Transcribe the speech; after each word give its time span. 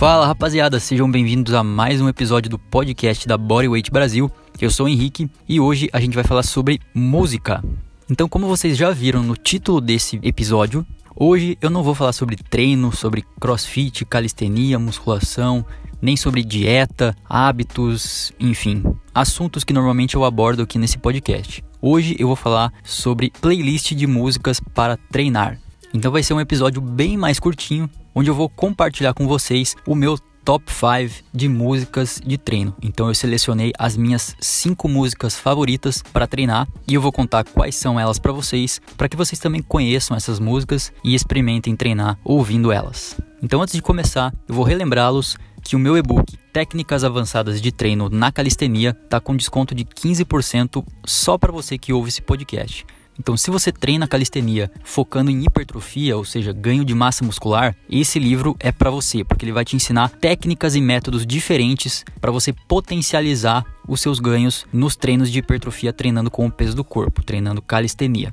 Fala 0.00 0.26
rapaziada, 0.26 0.80
sejam 0.80 1.10
bem-vindos 1.10 1.52
a 1.52 1.62
mais 1.62 2.00
um 2.00 2.08
episódio 2.08 2.48
do 2.48 2.58
podcast 2.58 3.28
da 3.28 3.36
Bodyweight 3.36 3.90
Brasil. 3.90 4.30
Eu 4.58 4.70
sou 4.70 4.86
o 4.86 4.88
Henrique 4.88 5.28
e 5.46 5.60
hoje 5.60 5.90
a 5.92 6.00
gente 6.00 6.14
vai 6.14 6.24
falar 6.24 6.42
sobre 6.42 6.80
música. 6.94 7.62
Então, 8.10 8.26
como 8.26 8.46
vocês 8.46 8.78
já 8.78 8.92
viram 8.92 9.22
no 9.22 9.36
título 9.36 9.78
desse 9.78 10.18
episódio, 10.22 10.86
hoje 11.14 11.58
eu 11.60 11.68
não 11.68 11.82
vou 11.82 11.94
falar 11.94 12.14
sobre 12.14 12.34
treino, 12.36 12.90
sobre 12.96 13.22
crossfit, 13.38 14.06
calistenia, 14.06 14.78
musculação, 14.78 15.66
nem 16.00 16.16
sobre 16.16 16.42
dieta, 16.42 17.14
hábitos, 17.28 18.32
enfim, 18.40 18.82
assuntos 19.14 19.64
que 19.64 19.74
normalmente 19.74 20.16
eu 20.16 20.24
abordo 20.24 20.62
aqui 20.62 20.78
nesse 20.78 20.96
podcast. 20.96 21.62
Hoje 21.78 22.16
eu 22.18 22.26
vou 22.26 22.36
falar 22.36 22.72
sobre 22.82 23.30
playlist 23.38 23.92
de 23.92 24.06
músicas 24.06 24.60
para 24.60 24.96
treinar. 24.96 25.60
Então 25.92 26.10
vai 26.10 26.22
ser 26.22 26.32
um 26.32 26.40
episódio 26.40 26.80
bem 26.80 27.18
mais 27.18 27.38
curtinho, 27.38 27.90
onde 28.14 28.30
eu 28.30 28.34
vou 28.34 28.48
compartilhar 28.48 29.14
com 29.14 29.26
vocês 29.26 29.76
o 29.86 29.94
meu 29.94 30.18
top 30.44 30.64
5 30.72 31.24
de 31.32 31.48
músicas 31.48 32.20
de 32.24 32.38
treino. 32.38 32.74
Então 32.82 33.08
eu 33.08 33.14
selecionei 33.14 33.72
as 33.78 33.96
minhas 33.96 34.34
5 34.40 34.88
músicas 34.88 35.38
favoritas 35.38 36.02
para 36.12 36.26
treinar 36.26 36.66
e 36.88 36.94
eu 36.94 37.00
vou 37.00 37.12
contar 37.12 37.44
quais 37.44 37.76
são 37.76 38.00
elas 38.00 38.18
para 38.18 38.32
vocês, 38.32 38.80
para 38.96 39.08
que 39.08 39.16
vocês 39.16 39.38
também 39.38 39.62
conheçam 39.62 40.16
essas 40.16 40.38
músicas 40.38 40.92
e 41.04 41.14
experimentem 41.14 41.76
treinar 41.76 42.18
ouvindo 42.24 42.72
elas. 42.72 43.16
Então 43.42 43.62
antes 43.62 43.74
de 43.74 43.82
começar, 43.82 44.34
eu 44.48 44.54
vou 44.54 44.64
relembrá-los 44.64 45.36
que 45.62 45.76
o 45.76 45.78
meu 45.78 45.96
e-book 45.96 46.36
Técnicas 46.52 47.04
Avançadas 47.04 47.60
de 47.60 47.70
Treino 47.70 48.08
na 48.08 48.32
Calistenia 48.32 48.96
está 49.04 49.20
com 49.20 49.36
desconto 49.36 49.74
de 49.74 49.84
15% 49.84 50.84
só 51.04 51.38
para 51.38 51.52
você 51.52 51.78
que 51.78 51.92
ouve 51.92 52.08
esse 52.08 52.22
podcast. 52.22 52.84
Então, 53.20 53.36
se 53.36 53.50
você 53.50 53.70
treina 53.70 54.08
calistenia 54.08 54.70
focando 54.82 55.30
em 55.30 55.44
hipertrofia, 55.44 56.16
ou 56.16 56.24
seja, 56.24 56.54
ganho 56.54 56.86
de 56.86 56.94
massa 56.94 57.22
muscular, 57.22 57.76
esse 57.86 58.18
livro 58.18 58.56
é 58.58 58.72
para 58.72 58.88
você, 58.88 59.22
porque 59.22 59.44
ele 59.44 59.52
vai 59.52 59.62
te 59.62 59.76
ensinar 59.76 60.08
técnicas 60.08 60.74
e 60.74 60.80
métodos 60.80 61.26
diferentes 61.26 62.02
para 62.18 62.32
você 62.32 62.50
potencializar 62.50 63.62
os 63.86 64.00
seus 64.00 64.18
ganhos 64.20 64.64
nos 64.72 64.96
treinos 64.96 65.30
de 65.30 65.40
hipertrofia 65.40 65.92
treinando 65.92 66.30
com 66.30 66.46
o 66.46 66.50
peso 66.50 66.74
do 66.74 66.82
corpo, 66.82 67.22
treinando 67.22 67.60
calistenia. 67.60 68.32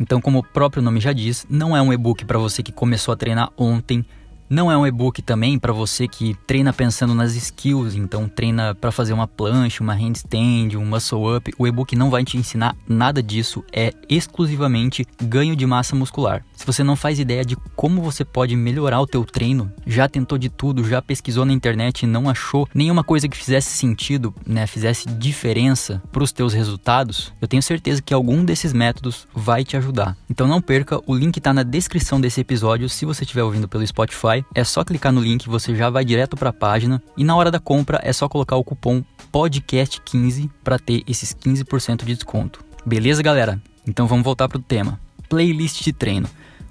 Então, 0.00 0.20
como 0.20 0.40
o 0.40 0.42
próprio 0.42 0.82
nome 0.82 0.98
já 0.98 1.12
diz, 1.12 1.46
não 1.48 1.76
é 1.76 1.80
um 1.80 1.92
e-book 1.92 2.24
para 2.24 2.36
você 2.36 2.60
que 2.60 2.72
começou 2.72 3.14
a 3.14 3.16
treinar 3.16 3.52
ontem 3.56 4.04
não 4.48 4.70
é 4.70 4.76
um 4.76 4.86
e-book 4.86 5.22
também 5.22 5.58
para 5.58 5.72
você 5.72 6.06
que 6.06 6.36
treina 6.46 6.72
pensando 6.72 7.14
nas 7.14 7.34
skills, 7.34 7.94
então 7.94 8.28
treina 8.28 8.74
para 8.74 8.92
fazer 8.92 9.12
uma 9.12 9.26
plancha, 9.26 9.82
uma 9.82 9.94
handstand, 9.94 10.76
um 10.76 10.84
muscle 10.84 11.36
up. 11.36 11.52
O 11.58 11.66
e-book 11.66 11.96
não 11.96 12.10
vai 12.10 12.24
te 12.24 12.36
ensinar 12.36 12.76
nada 12.86 13.22
disso, 13.22 13.64
é 13.72 13.92
exclusivamente 14.08 15.06
ganho 15.22 15.56
de 15.56 15.66
massa 15.66 15.96
muscular. 15.96 16.44
Se 16.54 16.66
você 16.66 16.84
não 16.84 16.96
faz 16.96 17.18
ideia 17.18 17.44
de 17.44 17.56
como 17.74 18.02
você 18.02 18.24
pode 18.24 18.54
melhorar 18.56 19.00
o 19.00 19.06
teu 19.06 19.24
treino, 19.24 19.72
já 19.86 20.08
tentou 20.08 20.38
de 20.38 20.48
tudo, 20.48 20.84
já 20.84 21.00
pesquisou 21.00 21.44
na 21.44 21.52
internet 21.52 22.02
e 22.02 22.06
não 22.06 22.28
achou 22.28 22.68
nenhuma 22.74 23.02
coisa 23.02 23.28
que 23.28 23.36
fizesse 23.36 23.76
sentido, 23.76 24.34
né, 24.46 24.66
fizesse 24.66 25.08
diferença 25.08 26.02
para 26.12 26.22
os 26.22 26.32
teus 26.32 26.52
resultados, 26.52 27.32
eu 27.40 27.48
tenho 27.48 27.62
certeza 27.62 28.02
que 28.02 28.14
algum 28.14 28.44
desses 28.44 28.72
métodos 28.72 29.26
vai 29.34 29.64
te 29.64 29.76
ajudar. 29.76 30.16
Então 30.30 30.46
não 30.46 30.60
perca, 30.60 31.00
o 31.06 31.14
link 31.14 31.36
está 31.36 31.52
na 31.52 31.62
descrição 31.62 32.20
desse 32.20 32.40
episódio 32.40 32.88
se 32.88 33.04
você 33.04 33.24
estiver 33.24 33.42
ouvindo 33.42 33.68
pelo 33.68 33.86
Spotify 33.86 34.33
É 34.54 34.64
só 34.64 34.82
clicar 34.82 35.12
no 35.12 35.20
link, 35.20 35.46
você 35.46 35.76
já 35.76 35.90
vai 35.90 36.04
direto 36.04 36.36
para 36.36 36.48
a 36.48 36.52
página 36.52 37.02
e 37.16 37.22
na 37.22 37.36
hora 37.36 37.50
da 37.50 37.60
compra 37.60 38.00
é 38.02 38.12
só 38.12 38.26
colocar 38.28 38.56
o 38.56 38.64
cupom 38.64 39.04
podcast15 39.30 40.50
para 40.62 40.78
ter 40.78 41.02
esses 41.06 41.34
15% 41.34 42.04
de 42.04 42.14
desconto. 42.14 42.64
Beleza, 42.86 43.22
galera? 43.22 43.60
Então 43.86 44.06
vamos 44.06 44.24
voltar 44.24 44.48
para 44.48 44.58
o 44.58 44.62
tema. 44.62 44.98
Playlist 45.28 45.82
de 45.82 45.92
treino. 45.92 46.28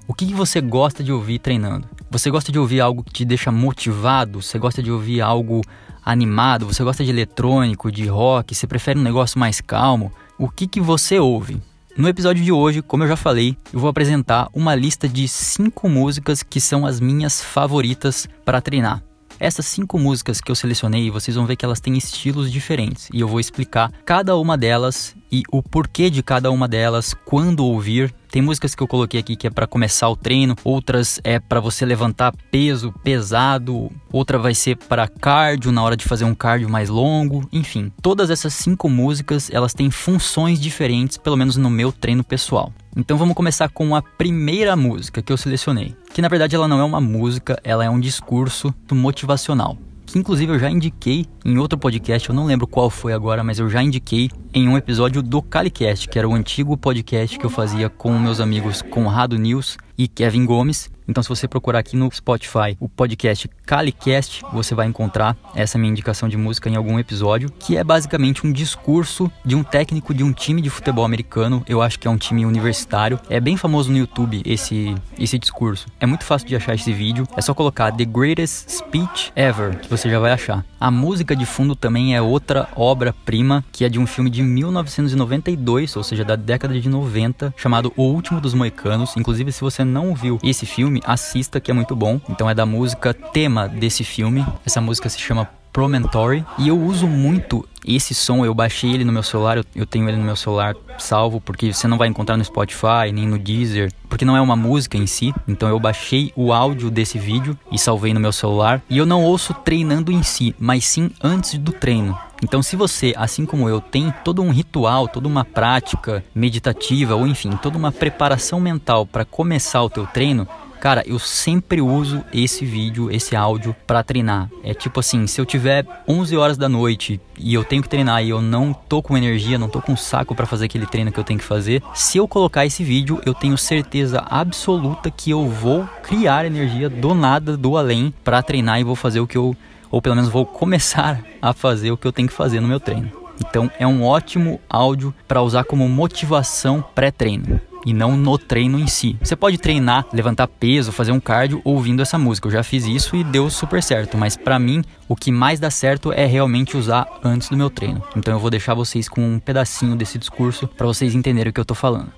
O 0.08 0.14
que, 0.14 0.26
que 0.26 0.34
você 0.34 0.60
gosta 0.60 1.04
de 1.04 1.12
ouvir 1.12 1.40
treinando? 1.40 1.88
Você 2.12 2.30
gosta 2.30 2.52
de 2.52 2.60
ouvir 2.60 2.82
algo 2.82 3.04
que 3.04 3.14
te 3.14 3.26
deixa 3.26 3.52
motivado? 3.52 4.42
Você 4.42 4.60
gosta 4.60 4.84
de 4.84 4.92
ouvir 4.92 5.22
algo 5.22 5.62
animado? 6.04 6.66
Você 6.66 6.84
gosta 6.84 7.04
de 7.04 7.10
eletrônico, 7.10 7.92
de 7.92 8.06
rock? 8.06 8.54
Você 8.54 8.68
prefere 8.68 9.00
um 9.00 9.04
negócio 9.04 9.40
mais 9.40 9.62
calmo? 9.62 10.12
O 10.38 10.50
que, 10.50 10.68
que 10.68 10.82
você 10.82 11.20
ouve? 11.20 11.62
No 11.96 12.10
episódio 12.10 12.44
de 12.44 12.52
hoje, 12.52 12.82
como 12.82 13.04
eu 13.04 13.08
já 13.08 13.16
falei, 13.16 13.56
eu 13.72 13.80
vou 13.80 13.88
apresentar 13.88 14.50
uma 14.52 14.74
lista 14.74 15.08
de 15.08 15.28
cinco 15.28 15.88
músicas 15.88 16.42
que 16.42 16.60
são 16.60 16.88
as 16.88 17.00
minhas 17.00 17.40
favoritas 17.40 18.28
para 18.44 18.60
treinar. 18.60 19.04
Essas 19.40 19.66
cinco 19.66 20.00
músicas 20.00 20.40
que 20.40 20.52
eu 20.52 20.56
selecionei, 20.56 21.10
vocês 21.10 21.36
vão 21.36 21.46
ver 21.46 21.56
que 21.56 21.66
elas 21.66 21.80
têm 21.80 21.98
estilos 21.98 22.52
diferentes 22.52 23.10
e 23.14 23.20
eu 23.20 23.28
vou 23.28 23.40
explicar 23.40 23.92
cada 24.06 24.38
uma 24.38 24.58
delas 24.58 25.16
e 25.32 25.42
o 25.52 25.64
porquê 25.64 26.10
de 26.10 26.22
cada 26.22 26.52
uma 26.52 26.68
delas, 26.68 27.16
quando 27.26 27.66
ouvir. 27.66 28.14
Tem 28.30 28.42
músicas 28.42 28.76
que 28.76 28.82
eu 28.82 28.88
coloquei 28.88 29.20
aqui 29.20 29.36
que 29.36 29.48
é 29.48 29.50
para 29.50 29.68
começar 29.68 30.10
o 30.10 30.16
treino, 30.16 30.56
outras 30.64 31.20
é 31.24 31.40
para 31.40 31.60
você 31.60 31.86
levantar 31.86 32.34
peso 32.52 32.92
pesado, 33.04 33.92
outra 34.12 34.38
vai 34.38 34.54
ser 34.54 34.76
para 34.78 35.08
cardio 35.08 35.72
na 35.72 35.84
hora 35.84 35.98
de 35.98 36.06
fazer 36.06 36.26
um 36.26 36.36
cardio 36.36 36.70
mais 36.70 36.90
longo, 36.90 37.48
enfim. 37.52 37.92
Todas 38.02 38.30
essas 38.30 38.54
cinco 38.54 38.88
músicas, 38.90 39.50
elas 39.52 39.74
têm 39.74 39.90
funções 39.90 40.60
diferentes, 40.60 41.18
pelo 41.18 41.38
menos 41.38 41.58
no 41.58 41.70
meu 41.70 41.92
treino 41.92 42.24
pessoal. 42.24 42.72
Então 42.96 43.18
vamos 43.18 43.36
começar 43.36 43.70
com 43.70 43.96
a 43.96 44.02
primeira 44.02 44.76
música 44.76 45.22
que 45.22 45.34
eu 45.34 45.38
selecionei, 45.38 45.96
que 46.14 46.22
na 46.22 46.28
verdade 46.28 46.56
ela 46.56 46.68
não 46.68 46.80
é 46.80 46.84
uma 46.84 47.02
música, 47.02 47.60
ela 47.64 47.84
é 47.84 47.90
um 47.90 48.00
discurso 48.00 48.74
motivacional 48.92 49.78
que 50.14 50.20
inclusive 50.20 50.54
eu 50.54 50.60
já 50.60 50.70
indiquei 50.70 51.26
em 51.44 51.58
outro 51.58 51.76
podcast, 51.76 52.30
eu 52.30 52.36
não 52.36 52.46
lembro 52.46 52.68
qual 52.68 52.88
foi 52.88 53.14
agora, 53.14 53.44
mas 53.44 53.58
eu 53.58 53.68
já 53.68 53.82
indiquei 53.82 54.30
em 54.54 54.68
um 54.68 54.78
episódio 54.78 55.24
do 55.24 55.42
Calicast, 55.42 56.08
que 56.08 56.20
era 56.20 56.30
o 56.30 56.36
antigo 56.36 56.78
podcast 56.78 57.40
que 57.40 57.44
eu 57.44 57.50
fazia 57.50 57.90
com 57.90 58.20
meus 58.20 58.40
amigos 58.40 58.84
Conrado 58.84 59.38
News 59.38 59.76
e 59.98 60.08
Kevin 60.08 60.46
Gomes. 60.46 60.93
Então, 61.08 61.22
se 61.24 61.30
você 61.30 61.48
procurar 61.48 61.80
aqui 61.80 61.96
no 61.96 62.10
Spotify 62.12 62.78
o 62.80 62.88
podcast 62.88 63.50
Calicast, 63.66 64.44
você 64.54 64.76
vai 64.76 64.88
encontrar 64.88 65.36
essa 65.56 65.78
minha 65.78 65.92
indicação 65.92 66.30
de 66.30 66.38
música 66.38 66.70
em 66.70 66.76
algum 66.76 67.00
episódio, 67.00 67.50
que 67.60 67.78
é 67.78 67.84
basicamente 67.84 68.46
um 68.46 68.52
discurso 68.52 69.32
de 69.46 69.56
um 69.56 69.64
técnico 69.64 70.14
de 70.14 70.24
um 70.24 70.32
time 70.32 70.62
de 70.62 70.70
futebol 70.70 71.06
americano. 71.06 71.64
Eu 71.68 71.82
acho 71.82 72.00
que 72.00 72.08
é 72.08 72.12
um 72.12 72.18
time 72.18 72.46
universitário. 72.46 73.20
É 73.30 73.40
bem 73.40 73.58
famoso 73.58 73.92
no 73.92 73.98
YouTube 73.98 74.42
esse, 74.46 74.96
esse 75.18 75.38
discurso. 75.40 75.88
É 76.00 76.06
muito 76.06 76.24
fácil 76.24 76.48
de 76.48 76.56
achar 76.56 76.76
esse 76.76 76.92
vídeo. 76.92 77.28
É 77.36 77.42
só 77.42 77.54
colocar 77.54 77.92
The 77.92 78.06
Greatest 78.06 78.70
Speech 78.70 79.32
Ever, 79.36 79.80
que 79.80 79.90
você 79.90 80.10
já 80.10 80.20
vai 80.20 80.32
achar. 80.32 80.66
A 80.80 80.92
música 80.92 81.36
de 81.36 81.46
fundo 81.46 81.76
também 81.76 82.14
é 82.14 82.22
outra 82.22 82.68
obra-prima, 82.76 83.64
que 83.72 83.86
é 83.86 83.90
de 83.90 84.00
um 84.00 84.06
filme 84.06 84.30
de 84.30 84.44
1992, 84.44 85.96
ou 85.96 86.04
seja, 86.04 86.26
da 86.26 86.36
década 86.36 86.80
de 86.80 86.90
90, 86.90 87.54
chamado 87.56 87.94
O 87.96 88.04
Último 88.04 88.42
dos 88.42 88.54
Moicanos. 88.54 89.16
Inclusive, 89.16 89.52
se 89.52 89.62
você 89.62 89.84
não 89.86 90.14
viu 90.14 90.40
esse 90.44 90.66
filme, 90.66 90.93
assista 91.06 91.60
que 91.60 91.72
é 91.72 91.74
muito 91.74 91.96
bom. 91.96 92.20
Então 92.30 92.50
é 92.50 92.54
da 92.54 92.66
música 92.66 93.14
tema 93.14 93.68
desse 93.68 94.04
filme. 94.04 94.46
Essa 94.66 94.82
música 94.82 95.10
se 95.10 95.20
chama 95.20 95.50
Promontory 95.74 96.46
e 96.60 96.68
eu 96.68 96.80
uso 96.80 97.08
muito 97.08 97.68
esse 97.86 98.14
som, 98.14 98.46
eu 98.46 98.54
baixei 98.54 98.94
ele 98.94 99.04
no 99.04 99.12
meu 99.12 99.24
celular, 99.24 99.58
eu, 99.58 99.66
eu, 99.76 99.86
tenho 99.86 100.08
ele 100.08 100.18
no 100.18 100.24
meu 100.24 100.36
celular 100.36 100.74
salvo, 100.98 101.42
porque 101.42 101.74
você 101.74 101.88
não 101.88 101.98
vai 101.98 102.08
encontrar 102.08 102.38
no 102.38 102.46
Spotify, 102.46 103.12
nem 103.12 103.28
no 103.28 103.38
Deezer, 103.38 103.92
porque 104.08 104.24
não 104.24 104.38
é 104.38 104.42
uma 104.42 104.56
música 104.56 104.98
em 104.98 105.08
si. 105.08 105.34
Então 105.48 105.68
eu 105.68 105.80
baixei 105.80 106.32
o 106.36 106.54
áudio 106.54 106.90
desse 106.90 107.18
vídeo 107.18 107.58
e 107.72 107.78
salvei 107.78 108.14
no 108.14 108.20
meu 108.20 108.32
celular. 108.32 108.82
E 108.90 108.98
eu 108.98 109.06
não 109.06 109.24
ouço 109.24 109.54
treinando 109.54 110.12
em 110.12 110.24
si, 110.24 110.56
mas 110.60 110.86
sim 110.86 111.12
antes 111.22 111.58
do 111.58 111.74
treino. 111.74 112.18
Então, 112.42 112.62
se 112.62 112.76
você, 112.76 113.14
assim 113.16 113.46
como 113.46 113.70
eu, 113.70 113.80
tem 113.80 114.14
todo 114.22 114.42
um 114.42 114.52
ritual, 114.52 115.08
toda 115.08 115.30
uma 115.30 115.46
prática 115.46 116.22
meditativa, 116.36 117.16
ou 117.16 117.26
enfim, 117.26 117.52
toda 117.52 117.78
uma 117.78 117.90
preparação 117.90 118.60
mental 118.60 119.06
para 119.06 119.24
começar 119.24 119.82
o 119.82 119.90
teu 119.90 120.06
treino, 120.06 120.46
Cara, 120.84 121.02
eu 121.08 121.18
sempre 121.18 121.80
uso 121.80 122.26
esse 122.34 122.66
vídeo, 122.66 123.10
esse 123.10 123.38
áudio 123.38 123.74
para 123.88 124.04
treinar. 124.04 124.50
É 124.62 124.74
tipo 124.74 125.00
assim, 125.00 125.26
se 125.28 125.40
eu 125.40 125.46
tiver 125.46 125.86
11 126.06 126.36
horas 126.36 126.58
da 126.58 126.68
noite 126.68 127.22
e 127.40 127.54
eu 127.54 127.64
tenho 127.64 127.82
que 127.82 127.88
treinar 127.88 128.22
e 128.22 128.32
eu 128.32 128.42
não 128.42 128.74
tô 128.74 129.02
com 129.02 129.18
energia, 129.18 129.58
não 129.58 129.70
tô 129.70 129.82
com 129.82 129.96
saco 129.96 130.36
para 130.36 130.46
fazer 130.46 130.66
aquele 130.66 130.86
treino 130.86 131.10
que 131.10 131.18
eu 131.18 131.24
tenho 131.24 131.40
que 131.40 131.46
fazer, 131.46 131.82
se 131.94 132.18
eu 132.18 132.28
colocar 132.28 132.66
esse 132.66 132.84
vídeo, 132.84 133.22
eu 133.26 133.34
tenho 133.34 133.58
certeza 133.58 134.26
absoluta 134.30 135.10
que 135.10 135.32
eu 135.32 135.48
vou 135.48 135.88
criar 136.04 136.46
energia 136.46 136.90
do 136.90 137.16
nada, 137.16 137.56
do 137.56 137.78
além 137.78 138.14
para 138.22 138.44
treinar 138.44 138.82
e 138.82 138.84
vou 138.84 138.98
fazer 138.98 139.22
o 139.22 139.28
que 139.28 139.38
eu 139.38 139.56
ou 139.90 140.02
pelo 140.02 140.18
menos 140.18 140.30
vou 140.30 140.44
começar 140.46 141.24
a 141.42 141.54
fazer 141.54 141.92
o 141.92 141.98
que 141.98 142.06
eu 142.06 142.12
tenho 142.12 142.28
que 142.28 142.34
fazer 142.34 142.60
no 142.60 142.68
meu 142.68 142.82
treino. 142.82 143.10
Então 143.40 143.72
é 143.80 143.88
um 143.88 144.04
ótimo 144.04 144.60
áudio 144.70 145.14
para 145.30 145.42
usar 145.42 145.64
como 145.64 145.88
motivação 145.88 146.84
pré-treino 146.94 147.62
e 147.86 147.94
não 147.94 148.16
no 148.16 148.38
treino 148.38 148.80
em 148.80 148.88
si. 148.88 149.18
Você 149.22 149.36
pode 149.36 149.58
treinar, 149.58 150.06
levantar 150.14 150.48
peso, 150.48 150.92
fazer 150.92 151.12
um 151.12 151.20
cardio 151.20 151.62
ouvindo 151.64 152.02
essa 152.02 152.18
música. 152.18 152.48
Eu 152.48 152.52
já 152.52 152.64
fiz 152.64 152.86
isso 152.86 153.16
e 153.16 153.24
deu 153.24 153.50
super 153.50 153.82
certo, 153.82 154.18
mas 154.18 154.36
para 154.36 154.60
mim 154.60 154.84
o 155.08 155.16
que 155.16 155.32
mais 155.32 155.60
dá 155.60 155.70
certo 155.70 156.12
é 156.12 156.26
realmente 156.26 156.78
usar 156.78 157.08
antes 157.24 157.50
do 157.50 157.58
meu 157.58 157.70
treino. 157.70 158.02
Então 158.16 158.34
eu 158.34 158.40
vou 158.40 158.50
deixar 158.50 158.74
vocês 158.74 159.08
com 159.08 159.22
um 159.22 159.40
pedacinho 159.40 159.96
desse 159.96 160.18
discurso 160.18 160.68
para 160.68 160.88
vocês 160.88 161.14
entenderem 161.16 161.50
o 161.50 161.54
que 161.54 161.60
eu 161.60 161.66
tô 161.66 161.76
falando. 161.76 162.12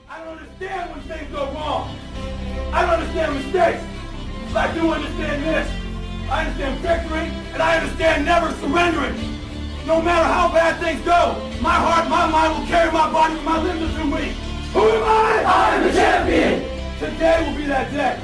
No 9.86 10.02
matter 10.02 10.26
how 10.26 10.52
bad 10.52 10.80
things 10.80 11.00
go, 11.06 11.38
my 11.62 11.76
heart, 11.76 12.10
my 12.10 12.26
mind 12.26 12.58
will 12.58 12.66
carry 12.66 12.92
my 12.92 13.08
body, 13.12 13.36
my 13.42 13.62
limbs 13.62 13.96
are 14.00 14.10
weak. 14.10 14.45
Who 14.76 14.84
am 14.92 15.04
I? 15.08 15.32
I'm 15.48 15.88
the 15.88 15.92
champion! 15.96 16.60
Today 17.00 17.48
will 17.48 17.56
be 17.56 17.64
that 17.72 17.88
day. 17.96 18.20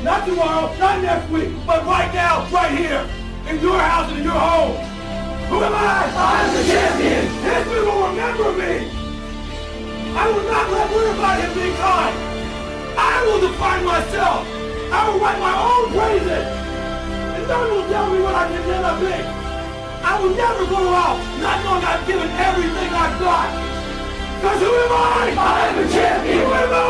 Not 0.00 0.24
tomorrow, 0.24 0.72
not 0.80 1.04
next 1.04 1.28
week, 1.28 1.52
but 1.68 1.84
right 1.84 2.08
now, 2.16 2.48
right 2.48 2.72
here, 2.72 3.04
in 3.44 3.60
your 3.60 3.76
house 3.76 4.08
and 4.08 4.16
in 4.16 4.24
your 4.24 4.40
home. 4.40 4.72
Who 5.52 5.60
am 5.60 5.76
I? 5.76 6.00
I'm 6.16 6.48
the 6.56 6.64
champion. 6.64 7.28
History 7.44 7.84
will 7.84 8.08
remember 8.08 8.56
me. 8.56 8.88
I 10.16 10.24
will 10.32 10.48
not 10.48 10.64
let 10.72 10.88
word 10.96 11.12
about 11.12 11.44
him 11.44 11.52
be 11.52 11.68
kind. 11.76 12.16
I 12.96 13.14
will 13.28 13.40
define 13.44 13.84
myself. 13.84 14.48
I 14.88 15.12
will 15.12 15.20
write 15.20 15.40
my 15.44 15.60
own 15.60 15.92
praises. 15.92 16.46
And 17.36 17.44
one 17.52 17.68
will 17.68 17.88
tell 17.92 18.08
me 18.16 18.24
what 18.24 18.32
I 18.32 18.48
can 18.48 18.64
never 18.64 18.96
be. 19.04 19.12
I 19.12 20.12
will 20.24 20.32
never 20.32 20.64
go 20.72 20.80
out 20.88 21.20
not 21.44 21.60
knowing 21.68 21.84
I've 21.84 22.06
given 22.08 22.32
everything 22.32 22.88
I've 22.96 23.20
got. 23.20 23.75
Because 24.46 24.62
who 24.62 24.72
am 24.72 24.92
I? 24.92 25.34
I 25.36 25.80
a 25.80 25.90
champion. 25.90 26.38
Who 26.38 26.52
am 26.54 26.72
I? 26.72 26.86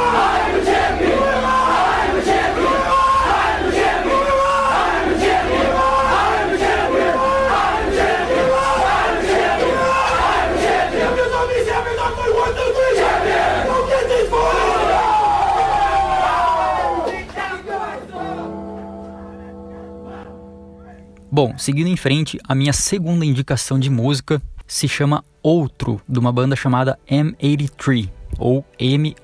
Bom, 21.33 21.59
seguindo 21.59 21.89
em 21.89 21.97
frente, 21.97 22.39
a 22.49 22.55
minha 22.55 22.73
segunda 22.73 23.25
indicação 23.25 23.79
de 23.79 23.91
música 23.91 24.41
se 24.67 24.89
chama 24.89 25.25
Outro, 25.43 26.01
de 26.09 26.19
uma 26.19 26.33
banda 26.33 26.57
chamada 26.57 26.99
M83 27.09 28.11
ou 28.39 28.65
M83 28.81 29.15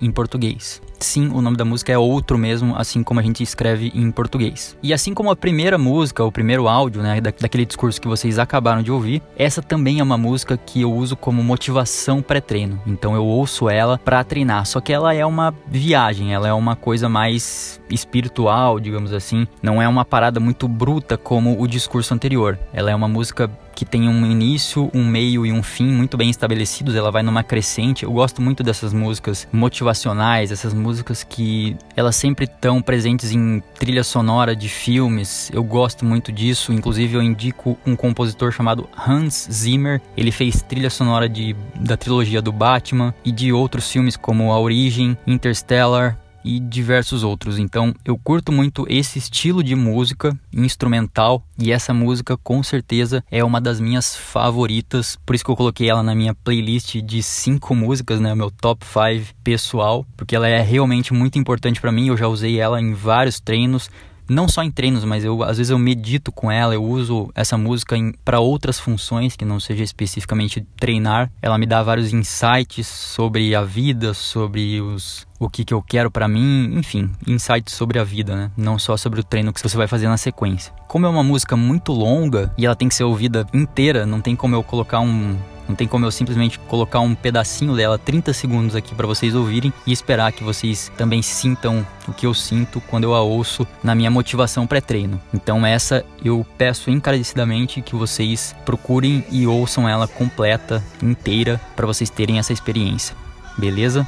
em 0.00 0.10
português. 0.10 0.80
Sim, 0.98 1.28
o 1.34 1.42
nome 1.42 1.56
da 1.56 1.64
música 1.64 1.92
é 1.92 1.98
outro 1.98 2.38
mesmo, 2.38 2.74
assim 2.76 3.02
como 3.02 3.20
a 3.20 3.22
gente 3.22 3.42
escreve 3.42 3.92
em 3.94 4.10
português. 4.10 4.76
E 4.82 4.92
assim 4.92 5.12
como 5.12 5.30
a 5.30 5.36
primeira 5.36 5.76
música, 5.76 6.24
o 6.24 6.32
primeiro 6.32 6.66
áudio, 6.66 7.02
né, 7.02 7.20
daquele 7.20 7.66
discurso 7.66 8.00
que 8.00 8.08
vocês 8.08 8.38
acabaram 8.38 8.82
de 8.82 8.90
ouvir, 8.90 9.22
essa 9.36 9.60
também 9.60 10.00
é 10.00 10.02
uma 10.02 10.16
música 10.16 10.56
que 10.56 10.80
eu 10.80 10.92
uso 10.92 11.14
como 11.16 11.42
motivação 11.42 12.22
pré-treino. 12.22 12.80
Então 12.86 13.14
eu 13.14 13.24
ouço 13.24 13.68
ela 13.68 13.98
para 13.98 14.24
treinar, 14.24 14.64
só 14.64 14.80
que 14.80 14.92
ela 14.92 15.12
é 15.12 15.26
uma 15.26 15.54
viagem, 15.66 16.32
ela 16.32 16.48
é 16.48 16.52
uma 16.52 16.74
coisa 16.74 17.08
mais 17.08 17.80
espiritual, 17.90 18.80
digamos 18.80 19.12
assim. 19.12 19.46
Não 19.62 19.82
é 19.82 19.86
uma 19.86 20.04
parada 20.04 20.40
muito 20.40 20.66
bruta 20.66 21.18
como 21.18 21.60
o 21.60 21.68
discurso 21.68 22.14
anterior. 22.14 22.58
Ela 22.72 22.90
é 22.90 22.94
uma 22.94 23.08
música 23.08 23.50
que 23.74 23.84
tem 23.84 24.08
um 24.08 24.24
início, 24.24 24.90
um 24.94 25.04
meio 25.04 25.44
e 25.44 25.52
um 25.52 25.62
fim 25.62 25.86
muito 25.86 26.16
bem 26.16 26.30
estabelecidos, 26.30 26.94
ela 26.94 27.10
vai 27.10 27.22
numa 27.22 27.42
crescente. 27.42 28.04
Eu 28.04 28.12
gosto 28.12 28.40
muito 28.40 28.62
dessas 28.62 28.92
músicas 28.94 29.46
motivacionais, 29.52 30.50
essas 30.50 30.72
músicas 30.72 31.22
que 31.22 31.76
elas 31.96 32.16
sempre 32.16 32.46
estão 32.46 32.80
presentes 32.80 33.32
em 33.32 33.62
trilha 33.78 34.04
sonora 34.04 34.56
de 34.56 34.68
filmes. 34.68 35.50
Eu 35.52 35.62
gosto 35.62 36.04
muito 36.04 36.32
disso, 36.32 36.72
inclusive 36.72 37.14
eu 37.14 37.22
indico 37.22 37.78
um 37.86 37.94
compositor 37.94 38.52
chamado 38.52 38.88
Hans 38.96 39.48
Zimmer. 39.50 40.00
Ele 40.16 40.30
fez 40.30 40.62
trilha 40.62 40.90
sonora 40.90 41.28
de, 41.28 41.54
da 41.74 41.96
trilogia 41.96 42.40
do 42.40 42.52
Batman 42.52 43.14
e 43.24 43.30
de 43.30 43.52
outros 43.52 43.90
filmes 43.90 44.16
como 44.16 44.52
A 44.52 44.58
Origem, 44.58 45.16
Interstellar, 45.26 46.16
e 46.44 46.60
diversos 46.60 47.24
outros. 47.24 47.58
Então 47.58 47.94
eu 48.04 48.18
curto 48.18 48.52
muito 48.52 48.84
esse 48.88 49.18
estilo 49.18 49.62
de 49.62 49.74
música 49.74 50.38
instrumental 50.52 51.42
e 51.58 51.72
essa 51.72 51.94
música 51.94 52.36
com 52.36 52.62
certeza 52.62 53.24
é 53.30 53.42
uma 53.42 53.60
das 53.60 53.80
minhas 53.80 54.14
favoritas. 54.14 55.16
Por 55.24 55.34
isso 55.34 55.44
que 55.44 55.50
eu 55.50 55.56
coloquei 55.56 55.88
ela 55.88 56.02
na 56.02 56.14
minha 56.14 56.34
playlist 56.34 56.96
de 56.96 57.22
cinco 57.22 57.74
músicas, 57.74 58.20
né, 58.20 58.34
meu 58.34 58.50
top 58.50 58.84
5 58.84 59.34
pessoal, 59.42 60.06
porque 60.16 60.36
ela 60.36 60.48
é 60.48 60.60
realmente 60.60 61.12
muito 61.14 61.38
importante 61.38 61.80
para 61.80 61.92
mim. 61.92 62.08
Eu 62.08 62.16
já 62.16 62.28
usei 62.28 62.60
ela 62.60 62.80
em 62.80 62.92
vários 62.92 63.40
treinos 63.40 63.88
não 64.28 64.48
só 64.48 64.62
em 64.62 64.70
treinos, 64.70 65.04
mas 65.04 65.24
eu 65.24 65.42
às 65.42 65.58
vezes 65.58 65.70
eu 65.70 65.78
medito 65.78 66.32
com 66.32 66.50
ela, 66.50 66.74
eu 66.74 66.82
uso 66.82 67.30
essa 67.34 67.56
música 67.56 67.96
para 68.24 68.40
outras 68.40 68.78
funções 68.78 69.36
que 69.36 69.44
não 69.44 69.60
seja 69.60 69.82
especificamente 69.82 70.66
treinar. 70.76 71.30
Ela 71.40 71.58
me 71.58 71.66
dá 71.66 71.82
vários 71.82 72.12
insights 72.12 72.86
sobre 72.86 73.54
a 73.54 73.62
vida, 73.62 74.14
sobre 74.14 74.80
os 74.80 75.26
o 75.38 75.48
que, 75.48 75.64
que 75.64 75.74
eu 75.74 75.82
quero 75.82 76.10
para 76.10 76.26
mim, 76.26 76.72
enfim, 76.78 77.10
insights 77.26 77.74
sobre 77.74 77.98
a 77.98 78.04
vida, 78.04 78.34
né? 78.34 78.50
Não 78.56 78.78
só 78.78 78.96
sobre 78.96 79.20
o 79.20 79.24
treino 79.24 79.52
que 79.52 79.60
você 79.60 79.76
vai 79.76 79.86
fazer 79.86 80.08
na 80.08 80.16
sequência. 80.16 80.72
Como 80.88 81.04
é 81.04 81.08
uma 81.08 81.22
música 81.22 81.56
muito 81.56 81.92
longa 81.92 82.52
e 82.56 82.64
ela 82.64 82.76
tem 82.76 82.88
que 82.88 82.94
ser 82.94 83.04
ouvida 83.04 83.46
inteira, 83.52 84.06
não 84.06 84.20
tem 84.20 84.34
como 84.34 84.54
eu 84.54 84.62
colocar 84.62 85.00
um 85.00 85.36
não 85.68 85.74
tem 85.74 85.86
como 85.86 86.04
eu 86.04 86.10
simplesmente 86.10 86.58
colocar 86.60 87.00
um 87.00 87.14
pedacinho 87.14 87.74
dela, 87.74 87.98
30 87.98 88.32
segundos 88.32 88.76
aqui 88.76 88.94
para 88.94 89.06
vocês 89.06 89.34
ouvirem 89.34 89.72
e 89.86 89.92
esperar 89.92 90.32
que 90.32 90.44
vocês 90.44 90.90
também 90.96 91.22
sintam 91.22 91.86
o 92.06 92.12
que 92.12 92.26
eu 92.26 92.34
sinto 92.34 92.80
quando 92.82 93.04
eu 93.04 93.14
a 93.14 93.20
ouço 93.22 93.66
na 93.82 93.94
minha 93.94 94.10
motivação 94.10 94.66
pré-treino. 94.66 95.20
Então 95.32 95.64
essa 95.64 96.04
eu 96.24 96.46
peço 96.58 96.90
encarecidamente 96.90 97.80
que 97.80 97.94
vocês 97.94 98.54
procurem 98.64 99.24
e 99.30 99.46
ouçam 99.46 99.88
ela 99.88 100.06
completa, 100.06 100.82
inteira, 101.02 101.60
para 101.74 101.86
vocês 101.86 102.10
terem 102.10 102.38
essa 102.38 102.52
experiência. 102.52 103.16
Beleza? 103.56 104.06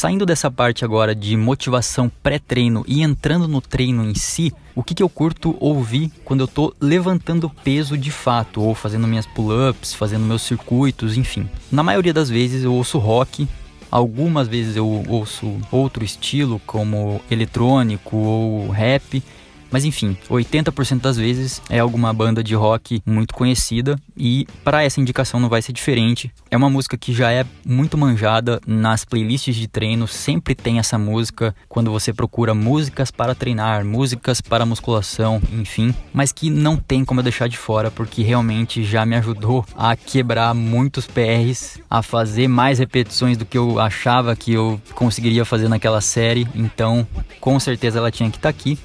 Saindo 0.00 0.24
dessa 0.24 0.50
parte 0.50 0.82
agora 0.82 1.14
de 1.14 1.36
motivação 1.36 2.10
pré-treino 2.22 2.82
e 2.88 3.02
entrando 3.02 3.46
no 3.46 3.60
treino 3.60 4.02
em 4.02 4.14
si, 4.14 4.50
o 4.74 4.82
que, 4.82 4.94
que 4.94 5.02
eu 5.02 5.10
curto 5.10 5.54
ouvir 5.60 6.10
quando 6.24 6.40
eu 6.40 6.48
tô 6.48 6.74
levantando 6.80 7.50
peso 7.62 7.98
de 7.98 8.10
fato, 8.10 8.62
ou 8.62 8.74
fazendo 8.74 9.06
minhas 9.06 9.26
pull-ups, 9.26 9.92
fazendo 9.92 10.24
meus 10.24 10.40
circuitos, 10.40 11.18
enfim. 11.18 11.46
Na 11.70 11.82
maioria 11.82 12.14
das 12.14 12.30
vezes 12.30 12.64
eu 12.64 12.72
ouço 12.72 12.96
rock, 12.96 13.46
algumas 13.90 14.48
vezes 14.48 14.74
eu 14.74 15.04
ouço 15.06 15.60
outro 15.70 16.02
estilo, 16.02 16.58
como 16.66 17.20
eletrônico 17.30 18.16
ou 18.16 18.70
rap, 18.70 19.22
mas 19.70 19.84
enfim, 19.84 20.16
80% 20.28 21.00
das 21.00 21.16
vezes 21.16 21.62
é 21.68 21.78
alguma 21.78 22.12
banda 22.12 22.42
de 22.42 22.54
rock 22.54 23.02
muito 23.06 23.34
conhecida 23.34 23.96
e 24.16 24.46
para 24.64 24.82
essa 24.82 25.00
indicação 25.00 25.40
não 25.40 25.48
vai 25.48 25.62
ser 25.62 25.72
diferente. 25.72 26.30
É 26.50 26.56
uma 26.56 26.70
música 26.70 26.96
que 26.96 27.12
já 27.12 27.30
é 27.32 27.44
muito 27.64 27.96
manjada 27.96 28.60
nas 28.66 29.04
playlists 29.04 29.54
de 29.54 29.68
treino, 29.68 30.06
sempre 30.06 30.54
tem 30.54 30.78
essa 30.78 30.98
música 30.98 31.54
quando 31.68 31.90
você 31.90 32.12
procura 32.12 32.54
músicas 32.54 33.10
para 33.10 33.34
treinar, 33.34 33.84
músicas 33.84 34.40
para 34.40 34.66
musculação, 34.66 35.40
enfim, 35.52 35.94
mas 36.12 36.32
que 36.32 36.50
não 36.50 36.76
tem 36.76 37.04
como 37.04 37.20
eu 37.20 37.24
deixar 37.24 37.48
de 37.48 37.56
fora 37.56 37.90
porque 37.90 38.22
realmente 38.22 38.84
já 38.84 39.06
me 39.06 39.16
ajudou 39.16 39.64
a 39.76 39.96
quebrar 39.96 40.54
muitos 40.54 41.06
PRs, 41.06 41.80
a 41.88 42.02
fazer 42.02 42.48
mais 42.48 42.78
repetições 42.78 43.36
do 43.36 43.44
que 43.44 43.58
eu 43.58 43.78
achava 43.78 44.34
que 44.34 44.52
eu 44.52 44.80
conseguiria 44.94 45.44
fazer 45.44 45.68
naquela 45.68 46.00
série. 46.00 46.46
Então, 46.54 47.06
com 47.40 47.58
certeza 47.60 47.98
ela 47.98 48.10
tinha 48.10 48.30
que 48.30 48.36
estar 48.36 48.52
tá 48.52 48.58
aqui 48.58 48.78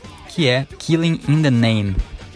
é 0.44 0.68
Killing 0.80 1.22
in 1.28 1.42
the 1.42 1.52
Name. 1.52 1.96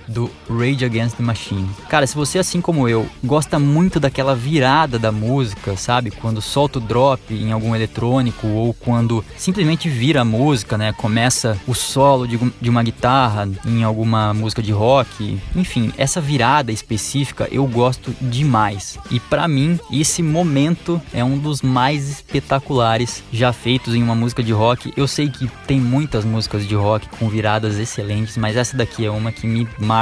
Do 0.10 0.30
Rage 0.50 0.84
Against 0.84 1.18
the 1.18 1.24
Machine. 1.24 1.70
Cara, 1.88 2.06
se 2.06 2.16
você, 2.16 2.40
assim 2.40 2.60
como 2.60 2.90
eu, 2.90 3.08
gosta 3.24 3.60
muito 3.60 4.00
daquela 4.00 4.36
virada 4.36 4.98
da 4.98 5.12
música, 5.12 5.78
sabe? 5.78 6.12
Quando 6.12 6.42
solta 6.42 6.80
o 6.80 6.82
drop 6.82 7.34
em 7.34 7.52
algum 7.52 7.76
eletrônico 7.76 8.48
ou 8.48 8.74
quando 8.74 9.24
simplesmente 9.38 9.88
vira 9.88 10.22
a 10.22 10.26
música, 10.26 10.78
né? 10.78 10.92
Começa 10.94 11.58
o 11.68 11.74
solo 11.74 12.28
de, 12.28 12.40
de 12.60 12.70
uma 12.70 12.84
guitarra 12.84 13.48
em 13.66 13.84
alguma 13.84 14.34
música 14.34 14.62
de 14.62 14.72
rock. 14.72 15.40
Enfim, 15.56 15.94
essa 15.98 16.20
virada 16.20 16.72
específica 16.72 17.48
eu 17.52 17.66
gosto 17.68 18.14
demais. 18.20 18.98
E 19.12 19.20
para 19.20 19.48
mim, 19.48 19.80
esse 19.92 20.24
momento 20.24 21.02
é 21.14 21.24
um 21.24 21.38
dos 21.38 21.62
mais 21.62 22.10
espetaculares 22.10 23.24
já 23.32 23.54
feitos 23.54 23.94
em 23.94 24.02
uma 24.02 24.16
música 24.16 24.42
de 24.42 24.52
rock. 24.52 24.92
Eu 24.98 25.08
sei 25.08 25.30
que 25.30 25.48
tem 25.68 25.80
muitas 25.80 26.26
músicas 26.26 26.68
de 26.68 26.76
rock 26.76 27.08
com 27.18 27.30
viradas 27.30 27.78
excelentes, 27.78 28.38
mas 28.38 28.56
essa 28.56 28.76
daqui 28.76 29.06
é 29.06 29.12
uma 29.12 29.32
que 29.32 29.46
me 29.46 29.68
marca 29.78 29.99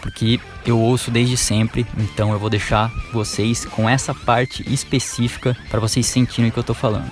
porque 0.00 0.40
eu 0.64 0.78
ouço 0.78 1.10
desde 1.10 1.36
sempre, 1.36 1.86
então 1.96 2.32
eu 2.32 2.38
vou 2.38 2.50
deixar 2.50 2.90
vocês 3.12 3.64
com 3.64 3.88
essa 3.88 4.12
parte 4.12 4.64
específica 4.72 5.56
para 5.70 5.78
vocês 5.78 6.06
sentirem 6.06 6.50
o 6.50 6.52
que 6.52 6.58
eu 6.58 6.64
tô 6.64 6.74
falando. 6.74 7.10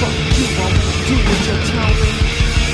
Fuck 0.00 0.38
you, 0.38 0.46
I 0.46 0.64
won't 0.64 1.06
do 1.06 1.14
what 1.14 1.46
you 1.46 1.56
tell 1.70 2.34
me. 2.34 2.39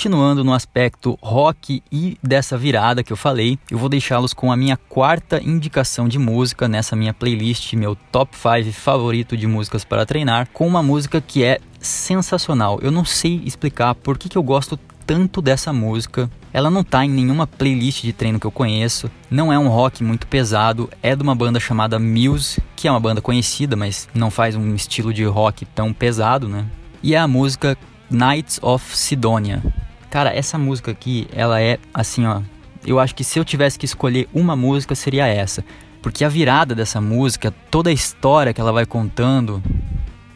Continuando 0.00 0.42
no 0.42 0.54
aspecto 0.54 1.18
rock 1.20 1.82
e 1.92 2.16
dessa 2.22 2.56
virada 2.56 3.04
que 3.04 3.12
eu 3.12 3.18
falei, 3.18 3.58
eu 3.70 3.76
vou 3.76 3.86
deixá-los 3.86 4.32
com 4.32 4.50
a 4.50 4.56
minha 4.56 4.74
quarta 4.74 5.42
indicação 5.44 6.08
de 6.08 6.18
música 6.18 6.66
nessa 6.66 6.96
minha 6.96 7.12
playlist, 7.12 7.74
meu 7.74 7.94
top 8.10 8.34
5 8.34 8.72
favorito 8.72 9.36
de 9.36 9.46
músicas 9.46 9.84
para 9.84 10.06
treinar, 10.06 10.48
com 10.54 10.66
uma 10.66 10.82
música 10.82 11.20
que 11.20 11.44
é 11.44 11.58
sensacional. 11.78 12.78
Eu 12.80 12.90
não 12.90 13.04
sei 13.04 13.42
explicar 13.44 13.94
por 13.94 14.16
que, 14.16 14.30
que 14.30 14.38
eu 14.38 14.42
gosto 14.42 14.80
tanto 15.04 15.42
dessa 15.42 15.70
música. 15.70 16.30
Ela 16.50 16.70
não 16.70 16.82
tá 16.82 17.04
em 17.04 17.10
nenhuma 17.10 17.46
playlist 17.46 18.02
de 18.02 18.14
treino 18.14 18.40
que 18.40 18.46
eu 18.46 18.50
conheço. 18.50 19.10
Não 19.30 19.52
é 19.52 19.58
um 19.58 19.68
rock 19.68 20.02
muito 20.02 20.26
pesado. 20.26 20.88
É 21.02 21.14
de 21.14 21.22
uma 21.22 21.34
banda 21.34 21.60
chamada 21.60 21.98
Muse, 21.98 22.62
que 22.74 22.88
é 22.88 22.90
uma 22.90 23.00
banda 23.00 23.20
conhecida, 23.20 23.76
mas 23.76 24.08
não 24.14 24.30
faz 24.30 24.56
um 24.56 24.74
estilo 24.74 25.12
de 25.12 25.24
rock 25.24 25.66
tão 25.66 25.92
pesado, 25.92 26.48
né? 26.48 26.64
E 27.02 27.14
é 27.14 27.18
a 27.18 27.28
música 27.28 27.76
Knights 28.10 28.58
of 28.62 28.96
Sidonia. 28.96 29.62
Cara, 30.10 30.34
essa 30.34 30.58
música 30.58 30.90
aqui, 30.90 31.28
ela 31.32 31.62
é 31.62 31.78
assim, 31.94 32.26
ó. 32.26 32.42
Eu 32.84 32.98
acho 32.98 33.14
que 33.14 33.22
se 33.22 33.38
eu 33.38 33.44
tivesse 33.44 33.78
que 33.78 33.84
escolher 33.84 34.28
uma 34.34 34.56
música 34.56 34.94
seria 34.94 35.26
essa, 35.26 35.64
porque 36.02 36.24
a 36.24 36.28
virada 36.28 36.74
dessa 36.74 37.00
música, 37.00 37.54
toda 37.70 37.90
a 37.90 37.92
história 37.92 38.52
que 38.52 38.60
ela 38.60 38.72
vai 38.72 38.84
contando 38.84 39.62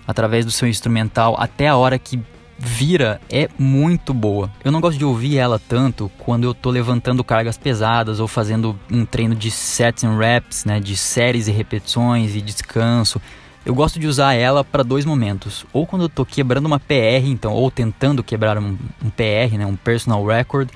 através 0.06 0.44
do 0.44 0.50
seu 0.52 0.68
instrumental 0.68 1.34
até 1.38 1.66
a 1.66 1.76
hora 1.76 1.98
que 1.98 2.20
vira 2.56 3.20
é 3.28 3.48
muito 3.58 4.14
boa. 4.14 4.50
Eu 4.64 4.70
não 4.70 4.80
gosto 4.80 4.98
de 4.98 5.04
ouvir 5.04 5.38
ela 5.38 5.58
tanto 5.58 6.10
quando 6.18 6.44
eu 6.44 6.54
tô 6.54 6.70
levantando 6.70 7.24
cargas 7.24 7.58
pesadas 7.58 8.20
ou 8.20 8.28
fazendo 8.28 8.78
um 8.90 9.04
treino 9.04 9.34
de 9.34 9.50
sets 9.50 10.04
and 10.04 10.16
reps, 10.16 10.64
né, 10.64 10.78
de 10.78 10.96
séries 10.96 11.48
e 11.48 11.50
repetições 11.50 12.36
e 12.36 12.40
descanso. 12.40 13.20
Eu 13.64 13.74
gosto 13.74 13.98
de 13.98 14.06
usar 14.06 14.34
ela 14.34 14.62
para 14.62 14.82
dois 14.82 15.06
momentos. 15.06 15.64
Ou 15.72 15.86
quando 15.86 16.02
eu 16.02 16.08
tô 16.08 16.24
quebrando 16.24 16.66
uma 16.66 16.78
PR, 16.78 17.24
então, 17.24 17.52
ou 17.52 17.70
tentando 17.70 18.22
quebrar 18.22 18.58
um, 18.58 18.76
um 19.02 19.10
PR, 19.10 19.56
né, 19.56 19.64
um 19.64 19.74
personal 19.74 20.24
record. 20.24 20.68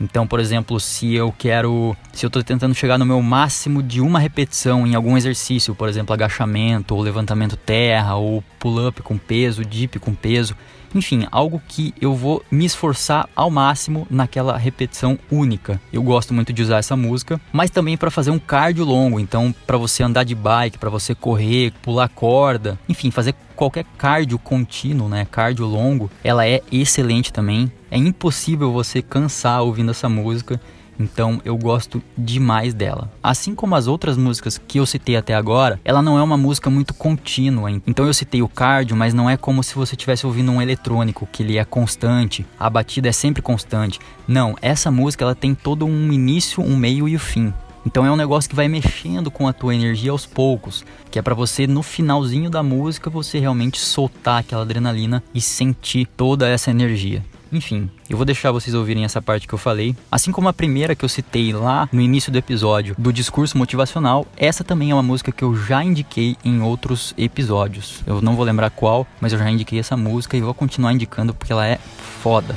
Então, 0.00 0.26
por 0.26 0.40
exemplo, 0.40 0.80
se 0.80 1.14
eu 1.14 1.32
quero, 1.38 1.96
se 2.12 2.26
eu 2.26 2.28
estou 2.28 2.42
tentando 2.42 2.74
chegar 2.74 2.98
no 2.98 3.06
meu 3.06 3.22
máximo 3.22 3.80
de 3.80 4.00
uma 4.00 4.18
repetição 4.18 4.84
em 4.84 4.96
algum 4.96 5.16
exercício, 5.16 5.72
por 5.76 5.88
exemplo, 5.88 6.12
agachamento, 6.12 6.96
ou 6.96 7.00
levantamento 7.00 7.56
terra, 7.56 8.16
ou 8.16 8.42
pull-up 8.58 9.00
com 9.02 9.16
peso, 9.16 9.64
dip 9.64 10.00
com 10.00 10.12
peso, 10.12 10.56
enfim, 10.94 11.26
algo 11.30 11.60
que 11.66 11.94
eu 12.00 12.14
vou 12.14 12.42
me 12.50 12.64
esforçar 12.64 13.28
ao 13.34 13.50
máximo 13.50 14.06
naquela 14.10 14.56
repetição 14.56 15.18
única. 15.30 15.80
Eu 15.92 16.02
gosto 16.02 16.34
muito 16.34 16.52
de 16.52 16.62
usar 16.62 16.78
essa 16.78 16.96
música, 16.96 17.40
mas 17.52 17.70
também 17.70 17.96
para 17.96 18.10
fazer 18.10 18.30
um 18.30 18.38
cardio 18.38 18.84
longo, 18.84 19.18
então 19.18 19.54
para 19.66 19.76
você 19.76 20.02
andar 20.02 20.24
de 20.24 20.34
bike, 20.34 20.78
para 20.78 20.90
você 20.90 21.14
correr, 21.14 21.72
pular 21.82 22.08
corda, 22.08 22.78
enfim, 22.88 23.10
fazer 23.10 23.34
qualquer 23.54 23.84
cardio 23.96 24.38
contínuo, 24.38 25.08
né, 25.08 25.26
cardio 25.30 25.66
longo, 25.66 26.10
ela 26.24 26.46
é 26.46 26.60
excelente 26.70 27.32
também. 27.32 27.70
É 27.90 27.96
impossível 27.96 28.72
você 28.72 29.02
cansar 29.02 29.62
ouvindo 29.62 29.90
essa 29.90 30.08
música. 30.08 30.60
Então 30.98 31.40
eu 31.44 31.56
gosto 31.56 32.02
demais 32.16 32.74
dela. 32.74 33.10
Assim 33.22 33.54
como 33.54 33.74
as 33.74 33.86
outras 33.86 34.16
músicas 34.16 34.58
que 34.58 34.78
eu 34.78 34.86
citei 34.86 35.16
até 35.16 35.34
agora, 35.34 35.80
ela 35.84 36.02
não 36.02 36.18
é 36.18 36.22
uma 36.22 36.36
música 36.36 36.70
muito 36.70 36.94
contínua. 36.94 37.70
Então 37.86 38.06
eu 38.06 38.14
citei 38.14 38.42
o 38.42 38.48
cardio, 38.48 38.96
mas 38.96 39.14
não 39.14 39.28
é 39.28 39.36
como 39.36 39.62
se 39.62 39.74
você 39.74 39.94
estivesse 39.94 40.26
ouvindo 40.26 40.52
um 40.52 40.62
eletrônico, 40.62 41.28
que 41.30 41.42
ele 41.42 41.58
é 41.58 41.64
constante, 41.64 42.46
a 42.58 42.68
batida 42.70 43.08
é 43.08 43.12
sempre 43.12 43.42
constante. 43.42 43.98
Não, 44.26 44.56
essa 44.62 44.90
música 44.90 45.24
ela 45.24 45.34
tem 45.34 45.54
todo 45.54 45.86
um 45.86 46.12
início, 46.12 46.62
um 46.62 46.76
meio 46.76 47.08
e 47.08 47.14
o 47.14 47.16
um 47.16 47.20
fim. 47.20 47.52
Então 47.84 48.06
é 48.06 48.10
um 48.10 48.16
negócio 48.16 48.48
que 48.48 48.56
vai 48.56 48.68
mexendo 48.68 49.30
com 49.30 49.48
a 49.48 49.52
tua 49.52 49.74
energia 49.74 50.12
aos 50.12 50.24
poucos, 50.24 50.84
que 51.10 51.18
é 51.18 51.22
para 51.22 51.34
você 51.34 51.66
no 51.66 51.82
finalzinho 51.82 52.48
da 52.48 52.62
música 52.62 53.10
você 53.10 53.38
realmente 53.38 53.80
soltar 53.80 54.40
aquela 54.40 54.62
adrenalina 54.62 55.22
e 55.34 55.40
sentir 55.40 56.06
toda 56.16 56.48
essa 56.48 56.70
energia. 56.70 57.24
Enfim, 57.52 57.90
eu 58.08 58.16
vou 58.16 58.24
deixar 58.24 58.50
vocês 58.50 58.74
ouvirem 58.74 59.04
essa 59.04 59.20
parte 59.20 59.46
que 59.46 59.52
eu 59.52 59.58
falei. 59.58 59.94
Assim 60.10 60.32
como 60.32 60.48
a 60.48 60.52
primeira 60.52 60.94
que 60.94 61.04
eu 61.04 61.08
citei 61.08 61.52
lá 61.52 61.88
no 61.92 62.00
início 62.00 62.32
do 62.32 62.38
episódio 62.38 62.94
do 62.96 63.12
discurso 63.12 63.58
motivacional, 63.58 64.26
essa 64.36 64.64
também 64.64 64.90
é 64.90 64.94
uma 64.94 65.02
música 65.02 65.30
que 65.30 65.44
eu 65.44 65.54
já 65.54 65.84
indiquei 65.84 66.36
em 66.42 66.62
outros 66.62 67.12
episódios. 67.18 68.00
Eu 68.06 68.22
não 68.22 68.34
vou 68.34 68.44
lembrar 68.44 68.70
qual, 68.70 69.06
mas 69.20 69.32
eu 69.32 69.38
já 69.38 69.50
indiquei 69.50 69.78
essa 69.78 69.96
música 69.96 70.36
e 70.36 70.40
vou 70.40 70.54
continuar 70.54 70.92
indicando 70.92 71.34
porque 71.34 71.52
ela 71.52 71.66
é 71.66 71.78
foda. 72.22 72.56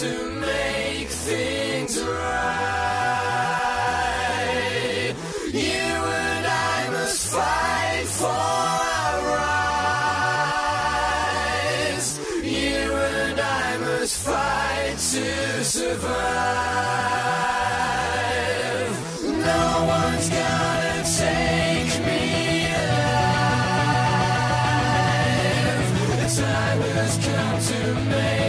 to 0.00 0.30
make 0.40 1.08
things 1.08 2.00
right. 2.00 2.08
You 5.52 5.60
and 5.60 6.46
I 6.46 6.88
must 6.90 7.26
fight 7.30 8.06
for 8.06 8.28
our 8.28 9.20
rights. 11.92 12.18
You 12.42 12.94
and 12.94 13.38
I 13.38 13.76
must 13.76 14.16
fight 14.24 14.96
to 15.12 15.64
survive. 15.64 16.16
No 19.22 19.84
one's 19.84 20.28
gonna 20.30 21.04
take 21.20 21.92
me 22.06 22.72
alive. 22.72 23.20
The 26.22 26.28
time 26.40 26.80
has 26.80 27.14
come 27.26 27.58
to 27.68 27.80
make 28.08 28.39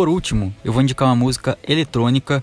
Por 0.00 0.08
último, 0.08 0.50
eu 0.64 0.72
vou 0.72 0.80
indicar 0.80 1.06
uma 1.06 1.14
música 1.14 1.58
eletrônica 1.62 2.42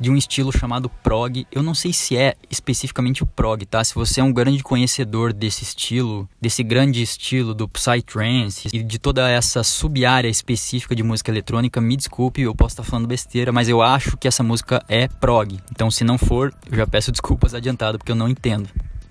de 0.00 0.10
um 0.10 0.16
estilo 0.16 0.50
chamado 0.50 0.88
prog. 1.04 1.46
Eu 1.52 1.62
não 1.62 1.72
sei 1.72 1.92
se 1.92 2.16
é 2.16 2.34
especificamente 2.50 3.22
o 3.22 3.26
prog, 3.26 3.64
tá? 3.64 3.84
Se 3.84 3.94
você 3.94 4.20
é 4.20 4.24
um 4.24 4.32
grande 4.32 4.60
conhecedor 4.60 5.32
desse 5.32 5.62
estilo, 5.62 6.28
desse 6.40 6.64
grande 6.64 7.00
estilo 7.00 7.54
do 7.54 7.68
psytrance 7.68 8.66
e 8.72 8.82
de 8.82 8.98
toda 8.98 9.30
essa 9.30 9.62
sub-área 9.62 10.26
específica 10.26 10.96
de 10.96 11.04
música 11.04 11.30
eletrônica, 11.30 11.80
me 11.80 11.96
desculpe, 11.96 12.42
eu 12.42 12.56
posso 12.56 12.72
estar 12.72 12.82
falando 12.82 13.06
besteira, 13.06 13.52
mas 13.52 13.68
eu 13.68 13.80
acho 13.80 14.16
que 14.16 14.26
essa 14.26 14.42
música 14.42 14.84
é 14.88 15.06
prog. 15.06 15.60
Então, 15.70 15.92
se 15.92 16.02
não 16.02 16.18
for, 16.18 16.52
eu 16.68 16.76
já 16.76 16.88
peço 16.88 17.12
desculpas 17.12 17.54
adiantado 17.54 17.98
porque 17.98 18.10
eu 18.10 18.16
não 18.16 18.28
entendo. 18.28 18.68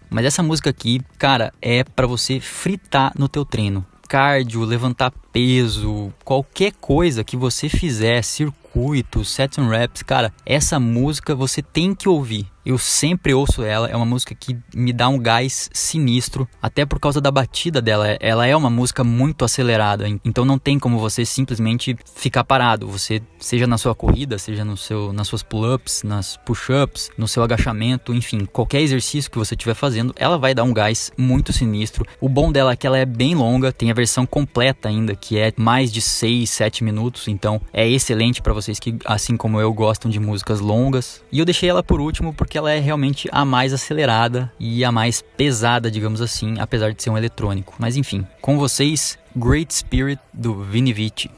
Mas 0.10 0.26
essa 0.26 0.44
música 0.44 0.70
aqui, 0.70 1.00
cara, 1.18 1.54
é 1.62 1.86
para 1.86 2.06
você 2.06 2.42
fritar 2.42 3.14
no 3.18 3.30
teu 3.30 3.46
treino 3.46 3.86
cardio, 4.08 4.64
levantar 4.64 5.12
peso, 5.32 6.14
qualquer 6.24 6.74
coisa 6.80 7.24
que 7.24 7.36
você 7.36 7.68
fizer, 7.68 8.24
circuito, 8.24 9.24
set 9.26 9.60
and 9.60 9.68
reps, 9.70 10.04
cara, 10.04 10.32
essa 10.46 10.80
música 10.80 11.36
você 11.36 11.62
tem 11.62 11.94
que 11.94 12.08
ouvir. 12.08 12.48
Eu 12.66 12.80
sempre 12.80 13.32
ouço 13.32 13.62
ela, 13.62 13.88
é 13.88 13.96
uma 13.96 14.08
música 14.08 14.34
que 14.34 14.58
me 14.74 14.92
dá 14.92 15.08
um 15.08 15.20
gás 15.20 15.70
sinistro, 15.72 16.48
até 16.60 16.84
por 16.84 17.00
causa 17.00 17.22
da 17.22 17.30
batida 17.30 17.80
dela. 17.80 18.18
Ela 18.20 18.48
é 18.48 18.56
uma 18.56 18.72
música 18.72 19.04
muito 19.04 19.46
acelerada, 19.46 20.08
então 20.26 20.44
não 20.44 20.58
tem 20.58 20.80
como 20.80 20.98
você 20.98 21.24
simplesmente 21.24 21.96
ficar 22.16 22.44
parado. 22.44 22.88
Você, 22.88 23.22
seja 23.40 23.68
na 23.68 23.78
sua 23.78 23.94
corrida, 23.94 24.40
seja 24.40 24.66
no 24.66 24.76
seu, 24.76 25.14
nas 25.14 25.28
suas 25.28 25.44
pull-ups, 25.44 26.02
nas 26.02 26.38
push-ups, 26.38 27.12
no 27.16 27.28
seu 27.28 27.44
agachamento, 27.44 28.16
enfim, 28.16 28.46
qualquer 28.46 28.82
exercício 28.82 29.30
que 29.30 29.38
você 29.38 29.54
estiver 29.54 29.76
fazendo, 29.76 30.12
ela 30.18 30.38
vai 30.38 30.56
dar 30.56 30.64
um 30.64 30.74
gás 30.74 31.12
muito 31.16 31.54
sinistro. 31.54 32.04
O 32.20 32.28
bom 32.28 32.52
dela 32.52 32.72
é 32.72 32.76
que 32.76 32.88
ela 32.88 32.98
é 32.98 33.06
bem 33.06 33.36
longa, 33.36 33.72
tem 33.72 33.92
a 33.92 33.94
versão 33.94 34.26
completa 34.26 34.90
ainda, 34.90 35.16
que 35.16 35.38
é 35.38 35.54
mais 35.56 35.94
de 35.94 36.02
6, 36.02 36.50
7 36.50 36.84
minutos, 36.84 37.28
então 37.28 37.62
é 37.72 37.88
excelente 37.88 38.42
para 38.42 38.54
vocês 38.54 38.80
que, 38.80 38.98
assim 39.06 39.38
como 39.38 39.62
eu, 39.62 39.72
gostam 39.72 40.10
de 40.10 40.20
músicas 40.20 40.60
longas. 40.60 41.22
E 41.32 41.38
eu 41.38 41.46
deixei 41.46 41.70
ela 41.70 41.84
por 41.84 42.02
último 42.02 42.34
porque 42.34 42.55
que 42.56 42.60
ela 42.60 42.72
é 42.72 42.80
realmente 42.80 43.28
a 43.34 43.44
mais 43.44 43.74
acelerada 43.74 44.50
e 44.58 44.86
a 44.86 44.90
mais 44.90 45.22
pesada, 45.36 45.92
digamos 45.92 46.22
assim, 46.22 46.56
apesar 46.58 46.94
de 46.94 47.04
ser 47.04 47.10
um 47.10 47.18
eletrônico. 47.18 47.76
Mas 47.78 47.98
enfim, 47.98 48.26
com 48.40 48.58
vocês, 48.58 49.20
Great 49.36 49.74
Spirit 49.74 50.22
do 50.34 50.64
Vini 50.64 50.94
Vici. 50.94 51.30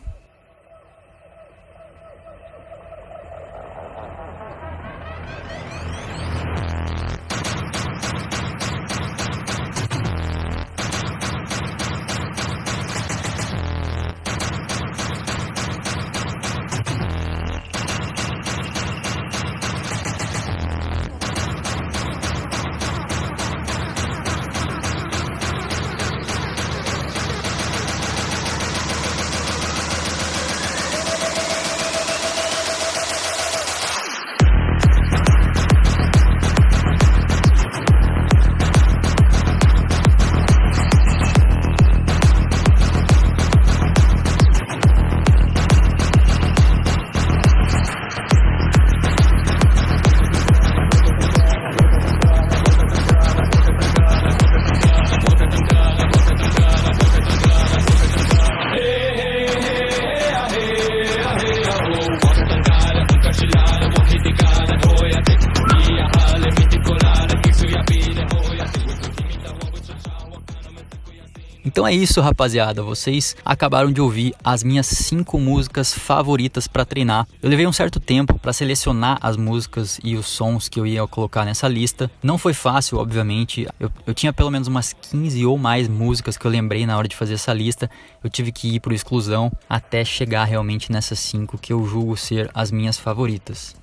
Então 71.77 71.85
é 71.85 71.93
isso, 71.93 72.19
rapaziada. 72.21 72.81
Vocês 72.81 73.35
acabaram 73.45 73.91
de 73.91 74.01
ouvir 74.01 74.33
as 74.43 74.63
minhas 74.63 74.87
cinco 74.87 75.39
músicas 75.39 75.93
favoritas 75.93 76.67
para 76.67 76.83
treinar. 76.83 77.27
Eu 77.39 77.51
levei 77.51 77.67
um 77.67 77.71
certo 77.71 77.99
tempo 77.99 78.39
para 78.39 78.51
selecionar 78.51 79.19
as 79.21 79.37
músicas 79.37 79.99
e 80.03 80.15
os 80.15 80.25
sons 80.25 80.67
que 80.67 80.79
eu 80.79 80.87
ia 80.87 81.05
colocar 81.05 81.45
nessa 81.45 81.67
lista. 81.67 82.09
Não 82.23 82.39
foi 82.39 82.55
fácil, 82.55 82.97
obviamente. 82.97 83.67
Eu, 83.79 83.91
eu 84.07 84.15
tinha 84.15 84.33
pelo 84.33 84.49
menos 84.49 84.67
umas 84.67 84.91
15 84.91 85.45
ou 85.45 85.55
mais 85.55 85.87
músicas 85.87 86.35
que 86.35 86.47
eu 86.47 86.49
lembrei 86.49 86.83
na 86.83 86.97
hora 86.97 87.07
de 87.07 87.15
fazer 87.15 87.35
essa 87.35 87.53
lista. 87.53 87.87
Eu 88.23 88.29
tive 88.31 88.51
que 88.51 88.73
ir 88.73 88.79
por 88.79 88.91
exclusão 88.91 89.51
até 89.69 90.03
chegar 90.03 90.45
realmente 90.45 90.91
nessas 90.91 91.19
cinco 91.19 91.59
que 91.59 91.71
eu 91.71 91.85
julgo 91.85 92.17
ser 92.17 92.49
as 92.55 92.71
minhas 92.71 92.97
favoritas. 92.97 93.75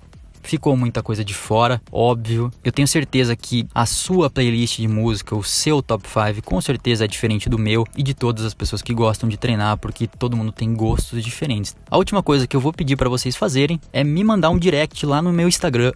Ficou 0.45 0.77
muita 0.77 1.03
coisa 1.03 1.25
de 1.25 1.33
fora, 1.35 1.81
óbvio. 1.91 2.51
Eu 2.63 2.71
tenho 2.71 2.87
certeza 2.87 3.35
que 3.35 3.67
a 3.75 3.87
sua 3.87 4.29
playlist 4.29 4.79
de 4.79 4.87
música, 4.87 5.35
o 5.35 5.43
seu 5.43 5.83
top 5.83 6.07
5, 6.07 6.43
com 6.45 6.61
certeza 6.61 7.05
é 7.05 7.09
diferente 7.09 7.49
do 7.49 7.59
meu 7.59 7.87
e 7.97 8.03
de 8.03 8.13
todas 8.13 8.45
as 8.45 8.53
pessoas 8.53 8.83
que 8.83 8.93
gostam 8.93 9.29
de 9.29 9.39
treinar, 9.39 9.79
porque 9.79 10.07
todo 10.07 10.37
mundo 10.37 10.53
tem 10.53 10.75
gostos 10.75 11.25
diferentes. 11.25 11.75
A 11.91 11.97
última 11.97 12.23
coisa 12.23 12.47
que 12.47 12.55
eu 12.55 12.61
vou 12.61 12.73
pedir 12.73 12.95
para 12.95 13.09
vocês 13.09 13.35
fazerem 13.35 13.81
é 13.91 14.05
me 14.05 14.23
mandar 14.23 14.51
um 14.51 14.59
direct 14.59 15.05
lá 15.07 15.23
no 15.23 15.33
meu 15.33 15.49
Instagram, 15.49 15.93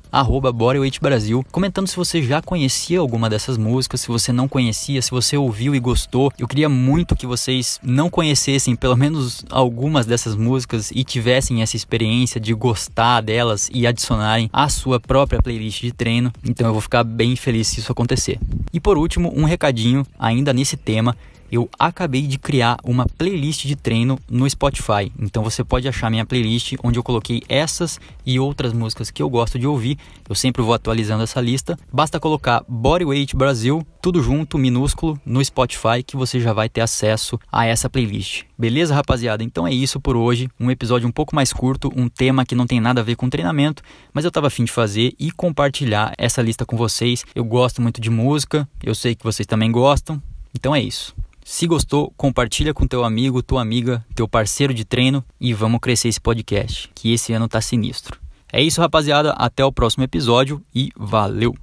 BodyWeightBrasil, 0.59 1.45
comentando 1.53 1.87
se 1.87 1.97
você 1.97 2.23
já 2.23 2.41
conhecia 2.41 2.99
alguma 3.01 3.29
dessas 3.29 3.59
músicas, 3.59 4.01
se 4.01 4.09
você 4.09 4.33
não 4.33 4.49
conhecia, 4.49 5.03
se 5.03 5.11
você 5.11 5.37
ouviu 5.37 5.75
e 5.75 5.81
gostou. 5.81 6.33
Eu 6.39 6.49
queria 6.49 6.69
muito 6.69 7.15
que 7.15 7.27
vocês 7.27 7.79
não 7.83 8.09
conhecessem 8.09 8.75
pelo 8.75 8.97
menos 8.97 9.45
algumas 9.51 10.07
dessas 10.07 10.35
músicas 10.35 10.91
e 10.91 11.05
tivessem 11.05 11.61
essa 11.61 11.77
experiência 11.77 12.41
de 12.41 12.55
gostar 12.55 13.21
delas 13.21 13.69
e 13.73 13.87
adicionar 13.87 14.38
a 14.53 14.69
sua 14.69 15.01
própria 15.01 15.43
playlist 15.43 15.81
de 15.81 15.93
treino. 15.93 16.33
Então 16.45 16.67
eu 16.67 16.73
vou 16.73 16.83
ficar 16.83 17.03
bem 17.03 17.35
feliz 17.35 17.67
se 17.67 17.81
isso 17.81 17.91
acontecer. 17.91 18.39
E 18.73 18.79
por 18.79 18.99
último, 18.99 19.33
um 19.35 19.45
recadinho 19.45 20.07
ainda 20.19 20.53
nesse 20.53 20.77
tema 20.77 21.17
eu 21.51 21.69
acabei 21.79 22.23
de 22.23 22.39
criar 22.39 22.79
uma 22.85 23.07
playlist 23.07 23.67
de 23.67 23.75
treino 23.75 24.19
no 24.31 24.49
Spotify. 24.49 25.11
Então 25.19 25.43
você 25.43 25.65
pode 25.65 25.89
achar 25.89 26.11
minha 26.11 26.27
playlist 26.27 26.75
onde 26.83 26.99
eu 26.99 27.03
coloquei 27.03 27.43
essas 27.49 28.01
e 28.25 28.39
outras 28.39 28.73
músicas 28.73 29.11
que 29.11 29.23
eu 29.23 29.31
gosto 29.31 29.59
de 29.59 29.67
ouvir. 29.67 29.99
Eu 30.29 30.35
sempre 30.35 30.63
vou 30.63 30.75
atualizando 30.75 31.23
essa 31.23 31.41
lista. 31.41 31.79
Basta 31.93 32.21
colocar 32.21 32.65
Bodyweight 32.69 33.35
Brasil, 33.37 33.87
tudo 34.03 34.23
junto, 34.23 34.59
minúsculo, 34.59 35.21
no 35.25 35.45
Spotify 35.45 36.03
que 36.07 36.17
você 36.17 36.41
já 36.41 36.53
vai 36.53 36.69
ter 36.69 36.81
acesso 36.81 37.39
a 37.51 37.67
essa 37.67 37.89
playlist. 37.89 38.45
Beleza, 38.59 38.95
rapaziada? 38.95 39.43
Então 39.43 39.67
é 39.67 39.73
isso 39.73 40.01
por 40.01 40.17
hoje. 40.17 40.49
Um 40.59 40.71
episódio 40.71 41.09
um 41.09 41.13
pouco 41.13 41.35
mais 41.35 41.53
curto, 41.53 41.93
um 41.97 42.09
tema 42.09 42.45
que 42.45 42.55
não 42.55 42.67
tem 42.67 42.81
nada 42.81 43.01
a 43.01 43.05
ver 43.05 43.17
com 43.17 43.29
treinamento, 43.29 43.83
mas 44.13 44.25
eu 44.25 44.31
tava 44.31 44.49
afim 44.49 44.65
de 44.65 44.73
fazer 44.73 45.15
e 45.19 45.31
compartilhar 45.31 46.13
essa 46.19 46.43
lista 46.43 46.67
com 46.67 46.77
vocês. 46.77 47.25
Eu 47.35 47.45
gosto 47.45 47.81
muito 47.81 48.01
de 48.01 48.11
música, 48.11 48.69
eu 48.83 48.95
sei 48.95 49.15
que 49.15 49.25
vocês 49.25 49.47
também 49.47 49.71
gostam. 49.71 50.21
Então 50.55 50.75
é 50.75 50.81
isso. 50.81 51.15
Se 51.51 51.67
gostou, 51.67 52.13
compartilha 52.15 52.75
com 52.75 52.87
teu 52.87 53.03
amigo, 53.03 53.43
tua 53.43 53.63
amiga, 53.63 54.05
teu 54.15 54.29
parceiro 54.29 54.75
de 54.75 54.85
treino 54.85 55.25
e 55.41 55.55
vamos 55.55 55.81
crescer 55.81 56.09
esse 56.09 56.21
podcast, 56.21 56.91
que 56.95 57.11
esse 57.11 57.33
ano 57.33 57.49
tá 57.49 57.59
sinistro. 57.59 58.21
É 58.53 58.63
isso, 58.63 58.83
rapaziada. 58.83 59.31
Até 59.33 59.65
o 59.65 59.73
próximo 59.73 60.05
episódio 60.05 60.63
e 60.75 60.91
valeu! 60.95 61.57